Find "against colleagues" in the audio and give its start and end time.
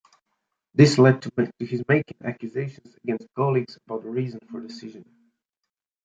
3.03-3.77